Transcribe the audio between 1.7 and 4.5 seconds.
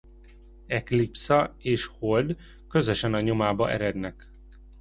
Hold közösen a nyomába erednek.